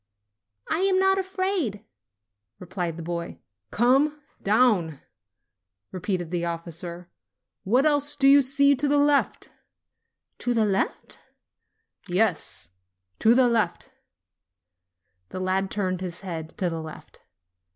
"I'm 0.71 0.97
not 0.97 1.19
afraid," 1.19 1.85
replied 2.57 2.97
the 2.97 3.03
boy. 3.03 3.37
"Come 3.69 4.19
down!" 4.41 4.99
repeated 5.91 6.31
the 6.31 6.43
officer. 6.43 7.11
"What 7.65 7.85
else 7.85 8.15
do 8.15 8.27
you 8.27 8.41
see 8.41 8.73
to 8.77 8.87
the 8.87 8.97
left?" 8.97 9.51
"To 10.39 10.55
the 10.55 10.65
left?" 10.65 11.19
LITTLE 12.09 12.15
VIDETTE 12.15 12.17
OF 12.17 12.17
LOMBARDY 12.17 12.17
51 12.17 12.17
"Yes, 12.17 12.69
to 13.19 13.35
the 13.35 13.47
left." 13.47 13.91
The 15.29 15.39
lad 15.39 15.69
turned 15.69 16.01
his 16.01 16.21
head 16.21 16.57
to 16.57 16.67
the 16.71 16.81
left. 16.81 17.21